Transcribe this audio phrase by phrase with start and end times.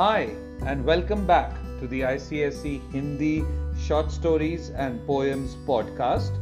[0.00, 0.30] Hi,
[0.64, 3.44] and welcome back to the ICSE Hindi
[3.78, 6.38] Short Stories and Poems podcast.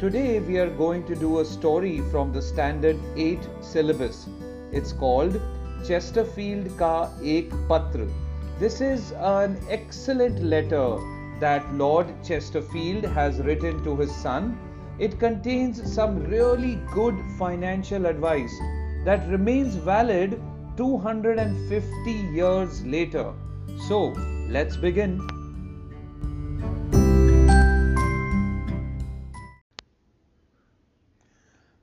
[0.00, 4.26] Today we are going to do a story from the Standard 8 syllabus.
[4.72, 5.38] It's called
[5.86, 8.08] Chesterfield Ka Ek Patra.
[8.58, 10.96] This is an excellent letter
[11.40, 14.58] that Lord Chesterfield has written to his son.
[14.98, 18.58] It contains some really good financial advice
[19.04, 20.40] that remains valid
[20.76, 23.32] 250 years later.
[23.88, 23.98] So,
[24.50, 25.12] let's begin.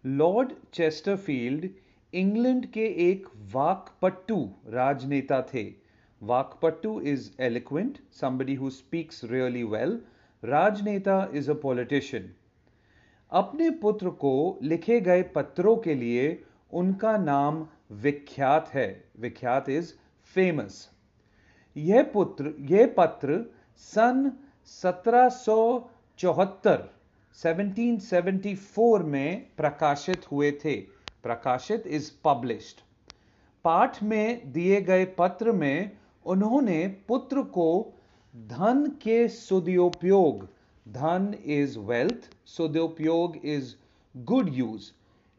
[0.03, 1.67] Lord Chesterfield
[2.13, 4.37] England के एक वाकपट्टू
[4.73, 5.63] राजनेता थे
[6.21, 9.97] वाकपट्टू is eloquent somebody who speaks really well
[10.43, 12.29] राजनेता is a politician
[13.31, 14.33] अपने पुत्र को
[14.63, 16.27] लिखे गए पत्रों के लिए
[16.73, 19.93] उनका नाम विख्यात है। विख्यात इज़
[20.35, 20.89] फ़ेमस
[21.75, 24.31] यह पुत्र, यह पत्र सन
[24.67, 26.89] 1774
[27.37, 30.75] 1774 में प्रकाशित हुए थे।
[31.23, 32.81] प्रकाशित इज़ पब्लिश्ड
[33.65, 35.91] पाठ में दिए गए पत्र में
[36.25, 37.93] उन्होंने पुत्र को
[38.35, 40.49] धन के सदुपयोग,
[40.87, 43.75] धन इज़ वेल्थ सदुपयोग is
[44.15, 44.91] good use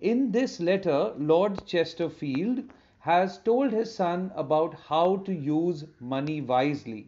[0.02, 2.62] in this letter Lord Chesterfield
[3.04, 7.00] has told his son about how to use money wisely.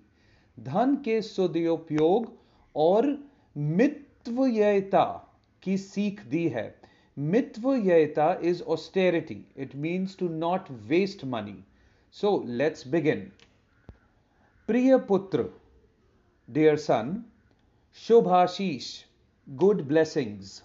[0.61, 2.33] धन के सदुपयोग
[2.75, 3.07] और
[3.57, 5.05] मितव्ययता
[5.63, 6.65] की सीख दी है।
[7.17, 11.57] मितव्ययता is austerity it means to not waste money
[12.15, 13.21] so let's begin
[14.69, 15.45] प्रिय पुत्र
[16.49, 17.17] डियर सन
[17.97, 19.05] शुभाशीष
[19.49, 20.63] गुड ब्लेसिंग्स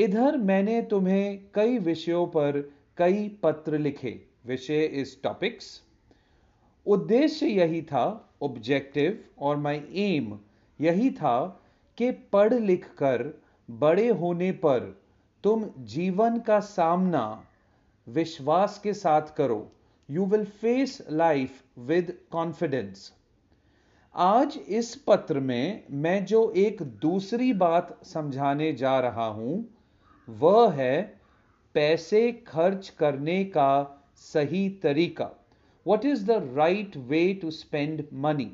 [0.00, 2.60] इधर मैंने तुम्हें कई विषयों पर
[2.96, 4.12] कई पत्र लिखे।
[4.46, 5.66] विषय इज़ टॉपिक्स
[6.86, 8.04] उद्देश्य यही था
[8.42, 10.38] ऑब्जेक्टिव और माय एम
[10.78, 11.36] यही था
[11.98, 13.24] कि पढ़ लिख कर
[13.68, 14.94] बड़े होने पर
[15.44, 17.24] तुम जीवन का सामना
[18.06, 19.60] विश्वास के साथ करो।
[20.08, 23.12] You will face life with confidence
[24.14, 29.64] आज इस पत्र में मैं जो एक दूसरी बात समझाने जा रहा हूँ
[30.38, 31.20] वह है
[31.74, 33.70] पैसे खर्च करने का
[34.16, 35.30] सही तरीका।
[35.86, 38.50] What is the right way to spend money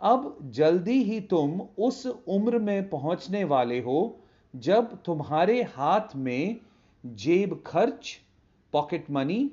[0.00, 4.00] अब जल्दी ही तुम उस उम्र में पहुँचने वाले हो
[4.54, 6.56] जब तुम्हारे हाथ में
[7.04, 8.18] जेब खर्च
[8.72, 9.50] पॉकेट मनी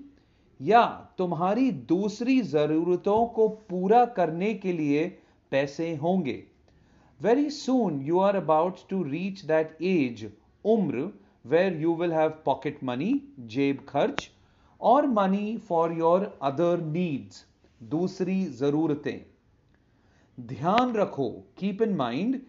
[0.59, 0.83] या
[1.17, 5.05] तुम्हारी दूसरी जरूरतों को पूरा करने के लिए
[5.51, 6.43] पैसे होंगे।
[7.19, 10.25] Very soon you are about to reach that age
[10.67, 11.11] उम्र
[11.45, 13.13] where you will have pocket money,
[13.47, 14.29] जेब खर्च
[14.81, 17.45] और money for your other needs
[17.81, 19.19] दूसरी जरूरतें
[20.37, 22.39] ध्यान रखो कीप इन माइंड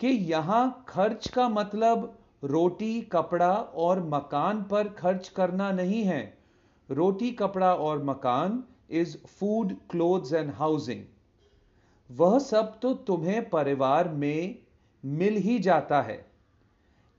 [0.00, 2.14] कि यहाँ खर्च का मतलब
[2.44, 3.52] रोटी कपड़ा
[3.84, 6.22] और मकान पर खर्च करना नहीं है
[6.88, 8.62] रोटी कपड़ा और मकान
[9.00, 11.04] is food clothes and housing
[12.10, 14.58] वह सब तो तुम्हें परिवार में
[15.04, 16.24] मिल ही जाता है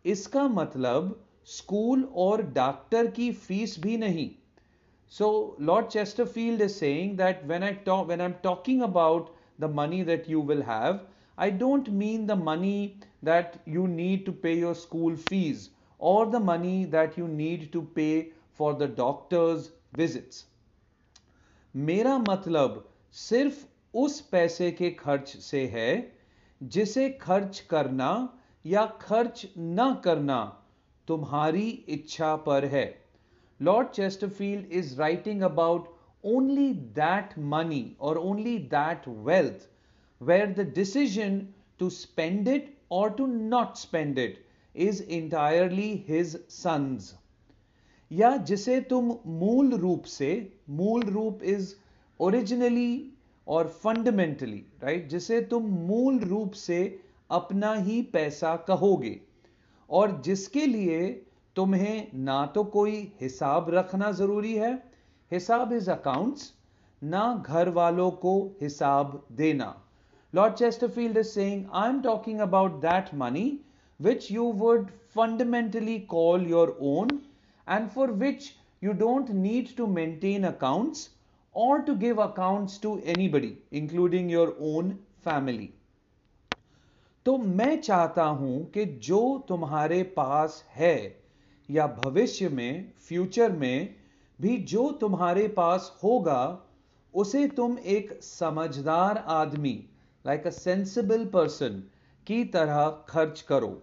[0.05, 4.29] इसका मतलब स्कूल और डॉक्टर की फ़ीस भी नहीं।
[5.11, 9.69] So Lord Chesterfield is saying that when I talk when I am talking about the
[9.75, 10.99] money that you will have
[11.37, 12.93] I don't mean the money
[13.25, 17.81] that you need to pay your school fees और the money that you need to
[17.95, 18.09] pay
[18.59, 20.45] for the doctor's visits
[21.73, 22.83] मेरा मतलब
[23.15, 25.91] सिर्फ़ उस पैसे के खर्च से है
[26.61, 28.11] जिसे खर्च करना
[28.65, 30.39] या खर्च न करना
[31.07, 32.87] तुम्हारी इच्छा पर है।
[33.59, 35.87] Lord Chesterfield is writing about
[36.23, 39.67] only that money और only that wealth
[40.21, 41.39] where the decision
[41.79, 44.43] to spend it और to not spend it
[44.75, 47.13] is entirely his sons
[48.11, 51.73] या जिसे तुम मूल रूप से, मूल रूप इज़
[52.19, 53.13] ओरिजिनली
[53.47, 56.79] और फंडामेंटली राइट जिसे तुम मूल रूप से
[57.29, 59.19] अपना ही पैसा कहोगे
[59.89, 61.09] और जिसके लिए
[61.55, 64.73] तुम्हें ना तो कोई हिसाब रखना ज़रूरी है
[65.31, 66.53] हिसाब इज़ अकाउंट्स
[67.01, 69.73] ना घर वालों को हिसाब देना
[70.33, 73.47] Lord Chesterfield is saying I am talking about that money
[73.99, 77.19] which you would fundamentally call your own
[77.67, 78.51] and for which
[78.81, 81.09] you don't need to maintain accounts
[81.55, 85.73] or to give accounts to anybody, including your own family.
[87.29, 91.23] तो मैं चाहता हूँ कि जो तुम्हारे पास है,
[91.71, 93.95] या भविष्य में फ्यूचर में,
[94.41, 96.59] भी जो तुम्हारे पास होगा,
[97.13, 99.85] उसे तुम एक समझदार आदमी
[100.25, 101.83] लाइक अ सेंसिबल पर्सन
[102.27, 103.81] की तरह खर्च करो।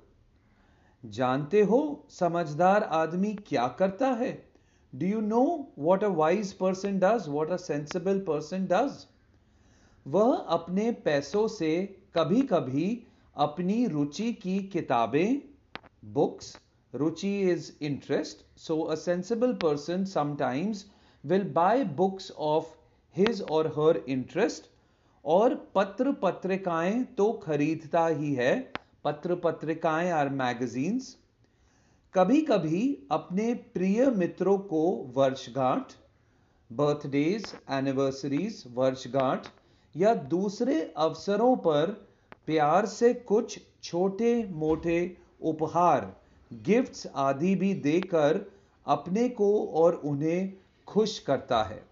[1.04, 4.48] जानते हो समझदार आदमी क्या करता है?
[4.94, 9.06] Do you know what a wise person does what a sensible person does
[10.06, 13.06] वह अपने पैसों से कभी कभी
[13.36, 15.42] अपनी रुचि की किताबें
[16.04, 16.56] books
[16.94, 20.84] Ruchi is interest so a sensible person sometimes
[21.24, 22.66] will buy books of
[23.16, 24.70] his और हर इंटरेस्ट
[25.24, 28.54] और पत्र पत्रिकाएँ तो खरीदता ही है।
[29.04, 31.16] पत्र पत्रिकाएँ आर मैगजीन्स
[32.14, 34.82] कभी कभी अपने प्रिय मित्रों को
[35.16, 35.92] वर्षगांठ
[36.70, 39.46] बर्थडेज एनिवर्सरीज वर्षगांठ
[39.94, 42.05] या दूसरे अवसरों पर
[42.46, 46.16] प्यार से कुछ छोटे मोटे उपहार
[46.52, 48.40] गिफ्ट्स आदि भी देकर
[48.86, 50.52] अपने को और उन्हें
[50.86, 51.82] खुश करता है।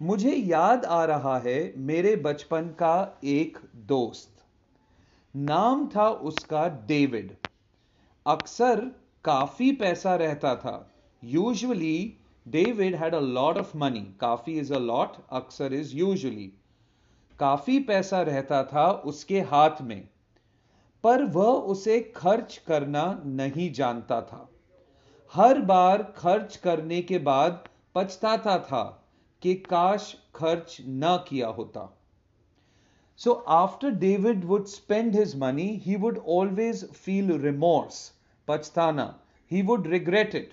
[0.00, 4.30] मुझे याद आ रहा है मेरे बचपन का एक दोस्त।
[5.36, 7.36] नाम था उसका डेविड।
[8.26, 8.80] अक्सर
[9.24, 10.90] काफ़ी पैसा रहता था।
[11.22, 11.96] Usually
[12.46, 16.52] David had a lot of money काफ़ी इज़ अ लॉट अक्सर इज़ यूजुअली
[17.38, 20.08] काफ़ी पैसा रहता था उसके हाथ में,
[21.04, 24.48] पर वह उसे खर्च करना नहीं जानता था।
[25.32, 27.64] हर बार खर्च करने के बाद
[27.94, 28.82] पछताता था
[29.42, 31.88] कि काश खर्च ना किया होता।
[33.20, 38.00] So after David would spend his money he would always feel remorse
[38.48, 39.14] पछताना।
[39.50, 40.52] He would regret it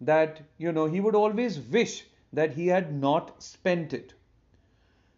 [0.00, 2.02] that you know he would always wish
[2.34, 4.12] that he had not spent it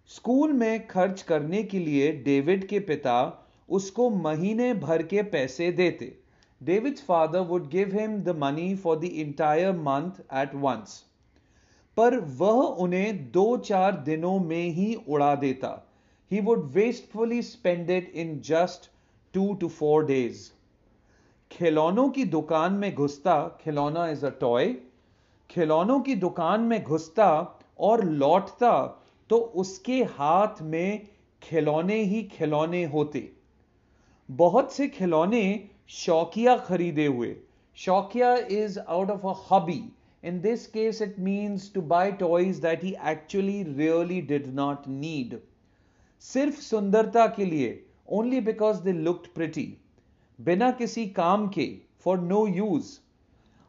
[0.06, 6.18] school में खर्च करने के लिए डेविड के पिता उसको महीने भर के पैसे देते।
[6.62, 11.04] David's father would give him the money for the entire month at once.
[11.96, 15.90] पर वह उन्हें दो चार दिनों में ही उड़ा देता।
[16.30, 18.90] He would wastefully spend it in just
[19.34, 20.34] two to four days.
[21.50, 24.74] खिलौनों की दुकान में घुसता, खिलौना इज़ अ टॉय
[25.50, 31.08] खिलौनों की दुकान में घुसता और लौटता तो उसके हाथ में
[31.42, 33.30] खिलौने ही खिलौने होते।
[34.28, 35.44] बहुत से खिलौने
[35.88, 37.34] शौकिया खरीदे हुए।
[37.78, 39.82] शौकिया is out of a hobby
[40.22, 45.34] in this case, it means to buy toys that he actually really did not need
[46.22, 47.72] सिर्फ़ सुंदरता के लिए
[48.18, 49.66] only because they looked pretty
[50.38, 51.66] बिना किसी काम के
[52.04, 52.88] फॉर नो यूज़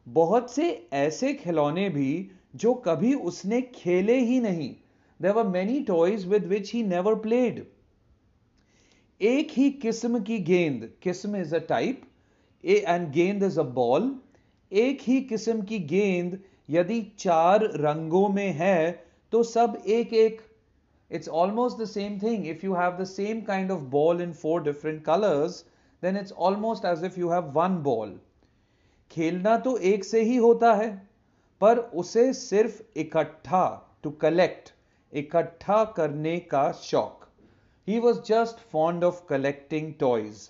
[0.06, 2.08] बहुत से ऐसे खिलौने भी
[2.56, 4.74] जो कभी उसने खेले ही नहीं।
[5.20, 7.64] there were many toys with which he never played.
[9.20, 12.02] एक ही किस्म की गेंद, किस्म is a type
[12.64, 14.14] A and गेंद इज़ अ बॉल
[14.72, 16.38] एक ही किस्म की गेंद
[16.70, 18.90] यदि चार रंगों में है
[19.32, 20.40] तो सब एक एक.
[21.10, 24.62] It's almost the same thing if you have the same kind of ball in four
[24.62, 25.64] different colours
[26.02, 28.18] then it's almost as if you have one ball
[29.10, 30.88] खेलना तो एक से ही होता है,
[31.60, 33.66] पर उसे सिर्फ़ इकट्ठा
[34.02, 34.72] टू कलेक्ट
[35.16, 37.26] इकट्ठा करने का शौक।
[37.88, 40.48] He was just fond of collecting toys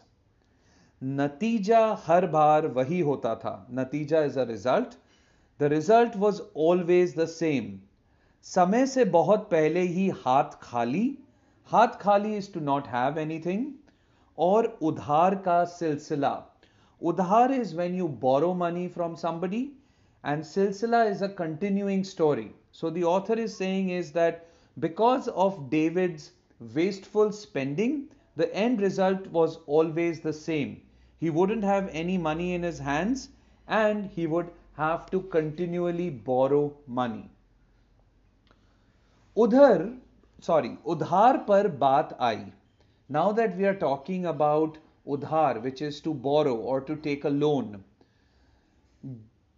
[1.03, 4.95] नतीजा हर बार वही होता था। नतीजा is a result
[5.61, 7.79] the result was always the same
[8.47, 11.07] समय से बहुत पहले ही हाथ खाली।
[11.71, 13.67] हाथ खाली is to not have anything
[14.39, 16.35] और उधार का सिलसिला।
[17.03, 19.63] उधार is when you borrow money from somebody
[20.25, 24.46] and सिलसिला is a continuing story so the author is that
[24.78, 26.32] because of David's
[26.76, 30.82] wasteful spending, the end result was always the same.
[31.22, 33.30] He wouldn't have any money in his hands
[33.68, 37.30] and he would have to continually borrow money.
[39.38, 39.84] उधर
[40.44, 42.44] sorry उधार पर बात I
[43.10, 44.78] now that we are talking about
[45.16, 47.84] उधार which is to borrow और to take a loan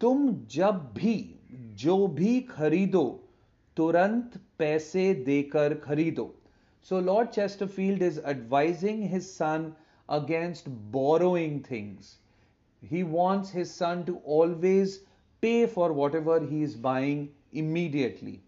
[0.02, 1.16] तुम जब भी
[1.84, 3.06] जो भी खरीदो
[3.79, 6.35] तुरंत पैसे देकर खरीदो।
[6.87, 9.73] So Lord Chesterfield is advising his son
[10.09, 12.17] against borrowing things
[12.83, 14.97] he wants his son to always
[15.43, 18.39] pay for whatever he is buying immediately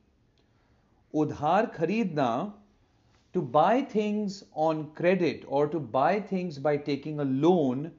[1.14, 2.32] उधार खरीदना
[3.34, 7.90] to buy things on credit और to buy things by taking a loan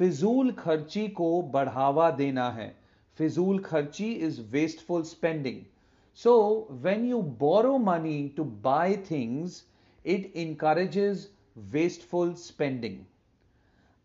[0.00, 2.68] फिजूल खर्ची को बढ़ावा देना है।
[3.18, 5.60] फिजूल खर्ची is wasteful spending
[6.18, 6.34] so
[6.86, 9.62] when you borrow money to buy things
[10.04, 11.26] it encourages
[11.72, 12.96] wasteful spending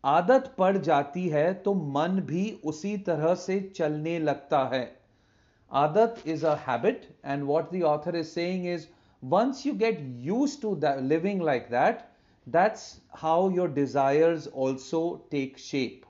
[0.03, 4.83] आदत पड़ जाती है तो मन भी उसी तरह से चलने लगता है
[5.71, 8.89] Adat is a habit, and what the author is saying is
[9.21, 12.11] once you get used to that, living like that,
[12.45, 16.05] that's how your desires also take shape.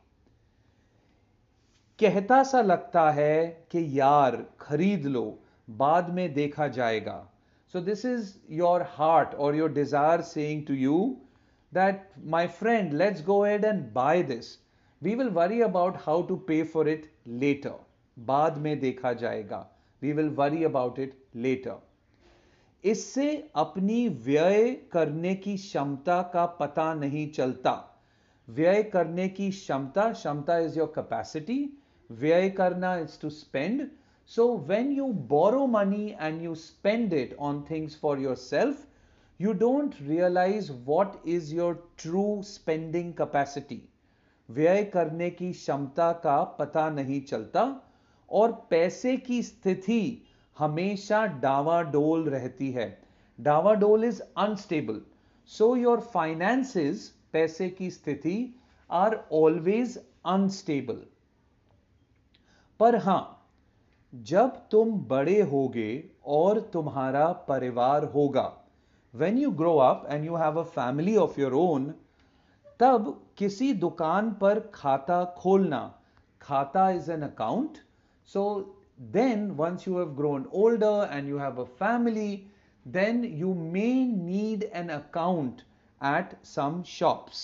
[2.00, 5.26] कहता सा लगता है कि यार खरीद लो
[5.68, 7.18] बाद में देखा जाएगा।
[7.74, 10.98] So this is your heart और your desire saying to you
[11.72, 14.58] that my friend let's go ahead and buy this
[15.02, 17.80] we will worry about how to pay for it later
[18.18, 19.68] बाद में देखा जाएगा।
[20.02, 21.82] We will worry about it later
[22.84, 27.74] इससे अपनी व्यय करने की क्षमता का पता नहीं चलता।
[28.48, 31.58] व्यय करने की क्षमता क्षमता इज़ योर कैपेसिटी
[32.10, 33.88] व्यय करना is to spend
[34.68, 38.86] when you borrow money and you spend it on things for yourself
[39.42, 43.82] you don't realise what is your true spending capacity
[44.50, 47.82] व्यय करने की क्षमता का पता नहीं चलता
[48.30, 50.28] और पैसे की स्थिति
[50.58, 53.04] हमेशा डावाडोल रहती है।
[53.40, 55.02] डावाडोल is unstable
[55.50, 58.56] so your finances पैसे की स्थिति
[58.90, 61.02] आर ऑलवेज अनस्टेबल
[62.80, 63.43] पर हाँ
[64.14, 68.46] जब तुम बड़े होगे और तुम्हारा परिवार होगा
[69.14, 71.94] when you grow up and you have a family of your own
[72.80, 75.82] तब किसी दुकान पर खाता खोलना।
[76.42, 77.78] खाता is an account
[78.30, 78.46] so
[79.02, 82.32] then once you have grown older and you have a family
[82.86, 85.62] then you may need an account
[86.02, 87.42] at some shops.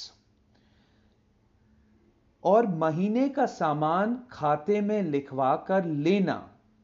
[2.43, 6.35] और महीने का सामान खाते में लिखवा कर लेना।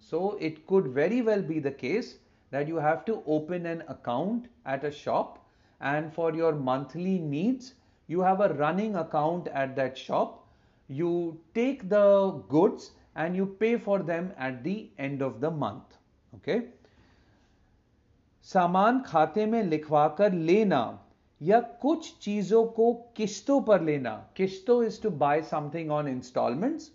[0.05, 2.19] so it could very well be the case
[2.51, 5.39] that you have to open an account at a shop
[5.81, 7.75] and for your monthly needs
[8.07, 10.47] you have a running account at that shop
[10.89, 15.97] you take the goods and you pay for them at the end of the month
[16.35, 16.61] okay
[18.47, 20.83] सामान खाते में लिखवाकर लेना
[21.41, 26.91] या कुछ चीजों को किस्तों पर लेना किस्तों is to buy something on instalments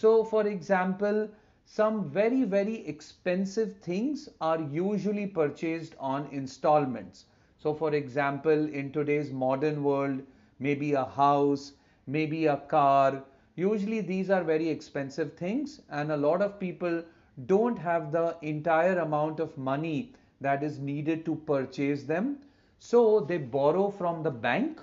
[0.00, 1.28] so for example
[1.64, 7.26] some very very expensive things are usually purchased on installments
[7.58, 10.22] so for example in today's modern world
[10.58, 11.72] maybe a house
[12.06, 13.22] maybe a car
[13.58, 17.02] Usually these are very expensive things and a lot of people
[17.46, 22.38] don't have the entire amount of money that is needed to purchase them.
[22.78, 24.80] So they borrow from the bank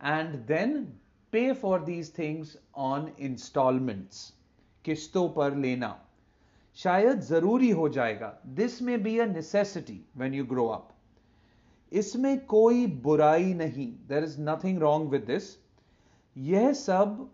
[0.00, 0.98] and then
[1.30, 4.32] pay for these things on installments.
[4.84, 5.94] किस्तों पर लेना
[6.77, 10.87] शायद ज़रूरी हो जाएगा। This may be a necessity when you grow up
[11.91, 15.49] इसमें कोई बुराई नहीं। There is nothing wrong with this
[16.35, 17.29] यह सब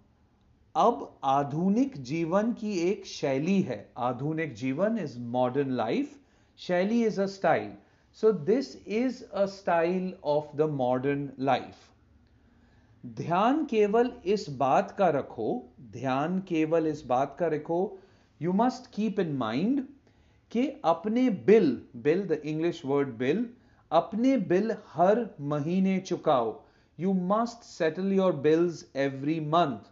[0.75, 6.19] अब आधुनिक जीवन की एक शैली है। आधुनिक जीवन इज़ मॉडर्न लाइफ
[6.59, 7.71] शैली is a style
[8.17, 11.75] so this is a style of the modern life
[13.03, 15.49] ध्यान केवल इस बात का रखो।
[15.91, 17.79] ध्यान केवल इस बात का रखो
[18.41, 19.83] you must keep in mind
[20.51, 21.69] कि अपने bill
[22.03, 23.45] bill the English word bill
[23.91, 26.51] अपने बिल हर महीने चुकाओ।
[26.99, 29.89] You must settle your bills every month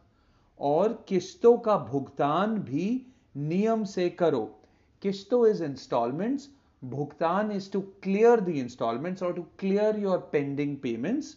[0.60, 2.90] और किस्तों का भुगतान भी
[3.38, 4.44] नियम से करो।
[5.02, 6.50] किस्तों इज़ इंस्टॉलमेंट्स
[6.84, 11.36] भुगतान is to clear the instalments और to clear your pending payments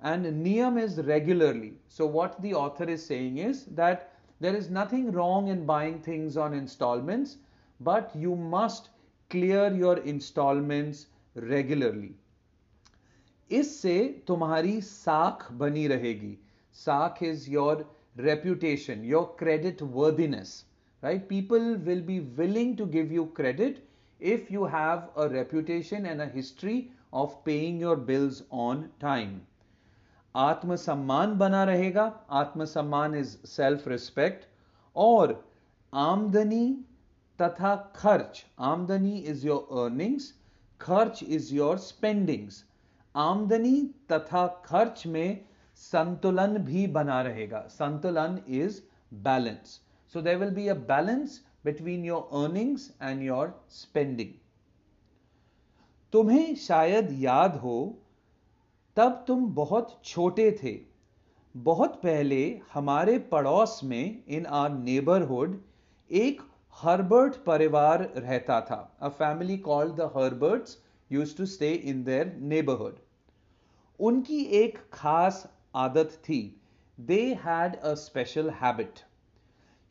[0.00, 1.72] and niyam is regularly.
[1.88, 4.04] So what the author is saying is that
[4.39, 7.37] there is nothing wrong in buying things on installments
[7.79, 8.89] but you must
[9.29, 12.13] clear your installments regularly
[13.51, 16.37] इससे तुम्हारी साख बनी रहेगी
[16.83, 17.85] साख is your
[18.17, 20.65] reputation, your credit worthiness,
[21.01, 21.27] right?
[21.27, 23.83] People will be willing to give you credit
[24.19, 29.45] if you have a reputation and a history of paying your bills on time.
[30.38, 32.04] आत्मसम्मान बना रहेगा।
[32.40, 34.46] आत्मसम्मान इज़ सेल्फ रिस्पेक्ट
[34.96, 35.32] और
[35.92, 36.66] आमदनी
[37.38, 40.32] तथा खर्च। आमदनी is your earnings
[40.80, 42.64] खर्च इज़ योर स्पेंडिंग्स
[43.14, 43.76] आमदनी
[44.12, 45.44] तथा खर्च में
[45.82, 48.80] संतुलन भी बना रहेगा। संतुलन is
[49.24, 49.80] balance
[50.14, 54.32] so there will be a balance between your earnings and your spending
[56.12, 57.78] तुम्हें शायद याद हो
[58.98, 60.70] तब तुम बहुत छोटे थे।
[61.54, 62.38] बहुत पहले
[62.72, 65.52] हमारे पड़ोस में इन आर नेबरहुड
[66.10, 66.40] एक
[66.76, 70.76] हर्बर्ट परिवार रहता था। A family called the Herberts
[71.10, 72.98] used to stay in their neighbourhood
[74.00, 75.42] उनकी एक खास
[75.76, 76.40] आदत थी।
[76.98, 79.00] They had a special habit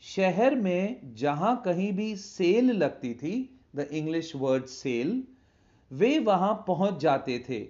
[0.04, 3.34] शहर में जहाँ कहीं भी सेल लगती थी
[3.76, 5.24] द इंग्लिश वर्ड सेल
[5.92, 7.66] वे वहाँ पहुँच जाते थे।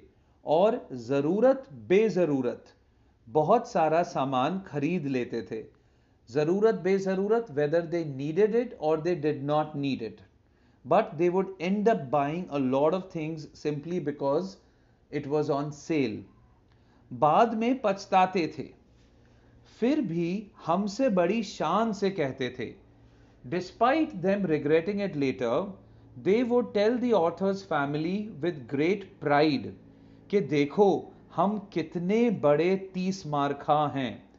[0.47, 2.65] और ज़रूरत, बेजरूरत,
[3.27, 5.63] बहुत सारा सामान खरीद लेते थे।
[6.29, 10.21] ज़रूरत, बेजरूरत वेदर दे नीडेड इट और they did not need it
[10.85, 14.55] but they would end up buying a lot of things simply because
[15.11, 16.23] it was on sale
[17.11, 18.69] बाद में पछताते थे।
[19.79, 20.29] फिर भी
[20.65, 22.73] हमसे बड़ी शान से कहते थे।
[23.43, 25.73] Despite them regretting it later
[26.23, 29.73] they would tell the author's family with great pride
[30.31, 34.29] कि देखो, हम कितने बड़े तीस मारखा हैं।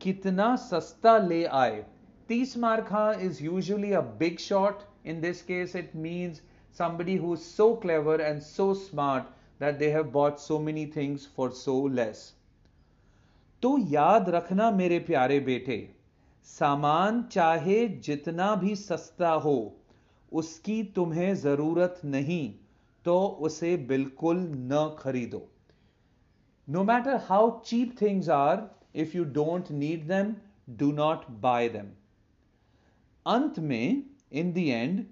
[0.00, 1.84] कितना सस्ता ले आए।
[2.28, 6.42] तीस मारखा is usually a big shot in this case it means
[6.78, 9.28] somebody who's so clever and so smart
[9.60, 12.18] that they have bought so many things for so less.
[13.62, 15.94] तो याद रखना मेरे प्यारे बेटे,
[16.44, 19.76] सामान चाहे जितना भी सस्ता हो,
[20.32, 22.54] उसकी तुम्हें ज़रूरत नहीं।
[23.06, 23.16] तो
[23.48, 25.40] उसे बिल्कुल न खरीदो।
[26.68, 28.62] No matter how cheap things are
[29.02, 30.34] if you don't need them
[30.78, 31.90] do not buy them
[33.26, 35.04] अंत में इन द एंड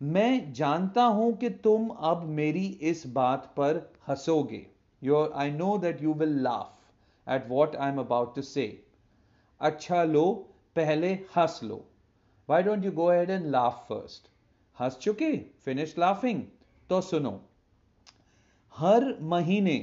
[0.00, 3.76] मैं जानता हूँ कि तुम अब मेरी इस बात पर
[4.08, 4.66] हंसोगे।
[5.02, 6.78] Your I know that you will laugh
[7.26, 8.66] at what I am about to say
[9.60, 10.24] अच्छा लो,
[10.76, 11.84] पहले हंस लो।
[12.48, 14.28] Why don't you go ahead and laugh first?
[14.78, 16.42] हंस चुके फिनिश लाफिंग
[16.90, 17.40] तो सुनो,
[18.74, 19.76] हर महीने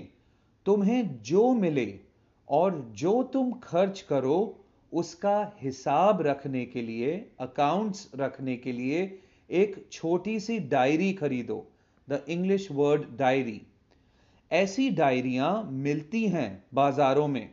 [0.66, 2.00] तुम्हें जो मिले
[2.48, 4.58] और जो तुम खर्च करो,
[4.92, 9.02] उसका हिसाब रखने के लिए अकाउंट्स रखने के लिए
[9.50, 11.66] एक छोटी सी डायरी खरीदो
[12.08, 13.62] द इंग्लिश वर्ड डायरी
[14.52, 17.50] ऐसी डायरियाँ मिलती हैं बाजारों में।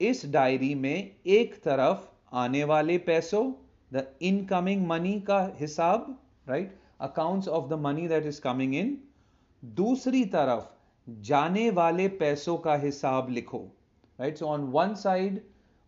[0.00, 3.52] इस डायरी में एक तरफ़ आने वाले पैसों
[3.92, 8.97] द इनकमिंग मनी का हिसाब write accounts of the money that is coming in
[9.63, 10.69] दूसरी तरफ
[11.29, 13.65] जाने वाले पैसों का हिसाब लिखो
[14.19, 15.41] right so on one side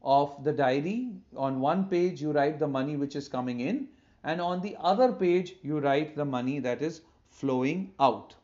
[0.04, 3.88] of the diary on one page you write the money which is coming in
[4.24, 7.02] and on the other page you write the money that is
[7.42, 8.36] flowing out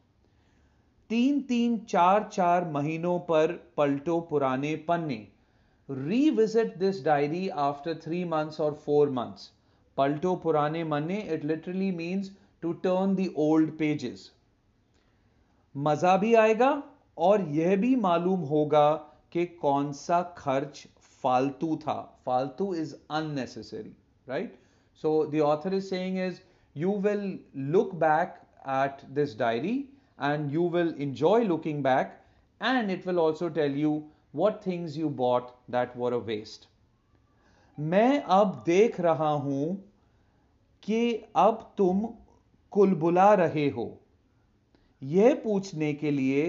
[1.09, 5.15] तीन तीन चार चार महीनों पर पलटो पुराने पन्ने
[5.89, 9.49] revisit this diary after three months और four months
[9.97, 12.31] पलटो पुराने मन्ने it literally means
[12.62, 14.30] to turn the old pages
[15.74, 16.70] मज़ा भी आएगा
[17.18, 18.94] और यह भी मालूम होगा
[19.32, 20.86] कि कौन सा खर्च
[21.22, 23.92] फालतू था। फालतू is unnecessary
[24.28, 24.58] right
[25.02, 26.40] so the author is saying is
[26.76, 27.38] you will
[27.72, 28.40] look back
[28.78, 29.76] at this diary
[30.18, 32.12] and you will enjoy looking back
[32.60, 33.88] and it will also tell you
[34.32, 36.62] what things you bought that were a waste.
[37.78, 39.66] मैं अब देख रहा हूँ
[40.82, 41.00] कि
[41.36, 42.00] अब तुम
[42.72, 44.00] कुलबुला रहे हो।
[45.02, 46.44] यह पूछने के लिए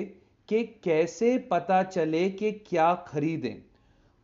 [0.50, 3.64] कि कैसे पता चले कि क्या खरीदें।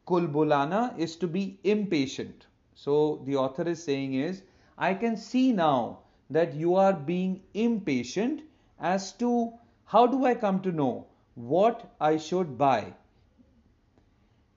[0.07, 2.43] कुलबुलाना is to be impatient
[2.75, 2.95] so
[3.29, 4.35] the is saying
[4.79, 5.93] I can see now
[6.31, 8.41] that you are being impatient
[8.85, 9.53] as to
[9.85, 10.89] how do I come to know
[11.37, 12.93] what I should buy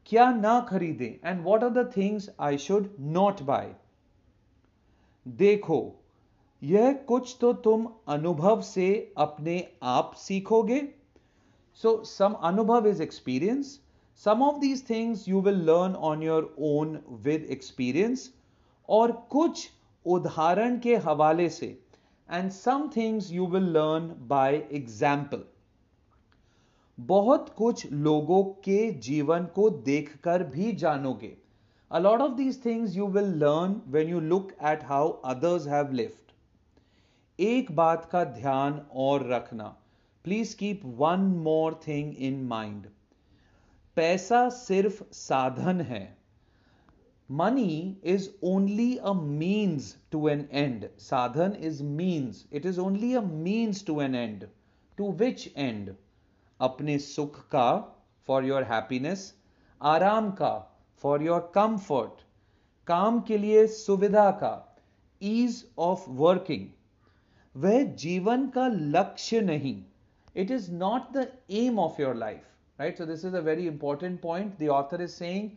[0.06, 3.74] क्या ना खरीदें and what are the things I should not buy
[5.26, 6.02] देखो
[6.62, 8.88] यह कुछ तो तुम अनुभव से
[9.18, 10.80] अपने आप सीखोगे।
[11.80, 13.78] सो सम अनुभव is experience
[14.22, 18.30] some of these things you will learn on your own with experience
[18.88, 19.68] और कुछ
[20.06, 21.66] उदाहरण के हवाले से।
[22.28, 25.44] And some things you will learn by example
[26.98, 31.36] बहुत कुछ लोगों के जीवन को देखकर भी जानोगे।
[31.90, 36.25] A lot of these things you will learn when you look at how others have lived
[37.38, 39.64] एक बात का ध्यान और रखना।
[40.24, 42.86] Please keep one more thing in mind
[43.96, 46.16] पैसा सिर्फ़ साधन है।
[47.30, 53.20] Money is only a means to an end साधन is means it is only a
[53.22, 54.46] means to an end
[54.98, 55.94] to which end
[56.60, 57.68] अपने सुख का
[58.28, 59.32] फॉर योर हैप्पीनेस
[59.80, 60.54] आराम का
[61.02, 62.24] फॉर योर कंफर्ट
[62.88, 64.54] काम के लिए सुविधा का।
[65.20, 66.66] ईज ऑफ़ वर्किंग
[67.56, 69.76] वह जीवन का लक्ष्य नहीं।
[70.36, 71.26] It is not the
[71.58, 75.10] aim of your life right so this is a very important point the author is
[75.12, 75.50] saying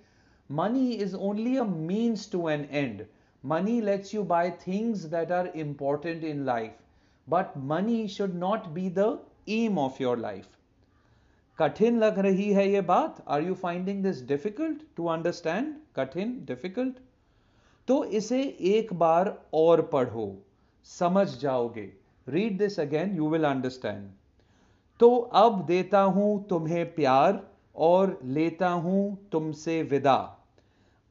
[0.50, 3.06] money is only a means to an end
[3.44, 6.78] money lets you buy things that are important in life
[7.28, 9.18] but money should not be the
[9.50, 10.48] aim of your life
[11.60, 16.96] कठिन लग रही है यह बात। Are you finding this difficult to understand कठिन difficult
[17.88, 20.28] तो इसे एक बार और पढ़ो।
[20.90, 21.92] समझ जाओगे।
[22.28, 24.10] Read this again you will understand
[25.00, 27.40] तो अब देता हूँ तुम्हें प्यार
[27.76, 30.18] और लेता हूँ तुमसे विदा।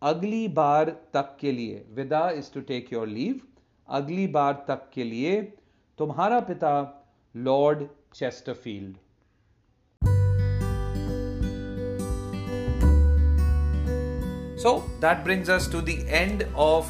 [0.03, 3.41] अगली बार तक के लिए, विदा is to take your leave
[3.89, 5.41] अगली बार तक के लिए,
[5.99, 6.73] तुम्हारा पिता
[7.35, 8.97] Lord Chesterfield
[14.61, 14.71] So,
[15.03, 16.89] that brings us to the end of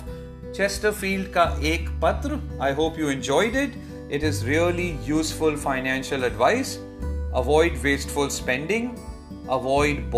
[0.57, 3.75] Chesterfield का एक पत्र I hope you enjoyed it
[4.13, 6.77] it is really useful financial Avoid
[7.37, 8.89] avoid wasteful spending
[9.51, 10.11] avoid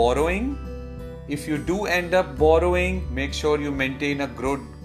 [1.35, 4.27] if you do end up borrowing make sure you maintain a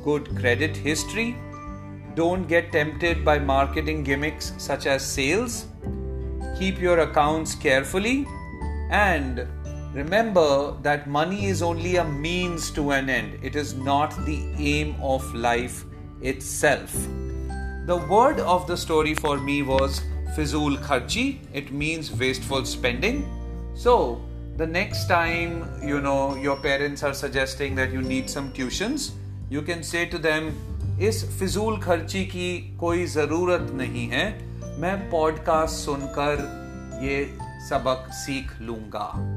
[0.06, 1.36] good credit history.
[2.16, 5.66] Don't get tempted by marketing gimmicks such as sales.
[6.60, 8.28] Keep your accounts carefully.
[8.92, 9.48] And
[9.95, 14.95] remember that money is only a means to an end, it is not the aim
[15.03, 15.85] of life
[16.23, 16.93] itself.
[17.87, 20.03] The word of the story for me was
[20.37, 23.25] Fizul Kharchi, it means wasteful spending.
[23.75, 24.21] So,
[24.57, 29.13] the next time you know your parents are suggesting that you need some tuitions,
[29.49, 30.53] you can say to them,
[31.01, 34.27] इस फिजूल खर्ची की कोई ज़रूरत नहीं है
[34.81, 36.47] मैं podcast सुनकर
[37.03, 37.25] ये
[37.69, 39.34] सबक सीख लूंगा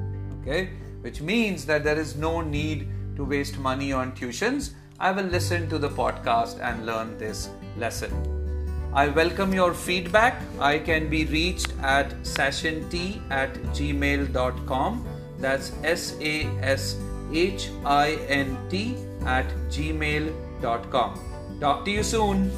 [0.49, 0.61] Okay
[1.03, 4.71] which means that there is no need to waste money on tuitions.
[4.99, 8.13] I will listen to the podcast and learn this lesson.
[8.93, 10.43] I welcome your feedback.
[10.59, 15.07] I can be reached at sessiont at gmail.com.
[15.39, 16.97] That's S A S
[17.33, 21.21] H I N T at gmail.com.
[21.61, 22.51] Talk to you soon.